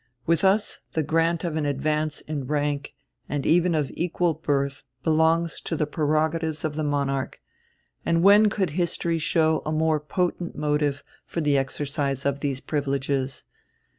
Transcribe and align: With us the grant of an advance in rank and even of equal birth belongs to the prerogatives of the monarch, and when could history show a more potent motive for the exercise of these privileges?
With 0.25 0.43
us 0.43 0.79
the 0.93 1.03
grant 1.03 1.43
of 1.43 1.55
an 1.57 1.67
advance 1.67 2.21
in 2.21 2.47
rank 2.47 2.95
and 3.29 3.45
even 3.45 3.75
of 3.75 3.91
equal 3.93 4.33
birth 4.33 4.81
belongs 5.03 5.61
to 5.65 5.75
the 5.75 5.85
prerogatives 5.85 6.65
of 6.65 6.73
the 6.73 6.83
monarch, 6.83 7.39
and 8.03 8.23
when 8.23 8.49
could 8.49 8.71
history 8.71 9.19
show 9.19 9.61
a 9.63 9.71
more 9.71 9.99
potent 9.99 10.55
motive 10.55 11.03
for 11.23 11.39
the 11.39 11.55
exercise 11.55 12.25
of 12.25 12.39
these 12.39 12.59
privileges? 12.61 13.43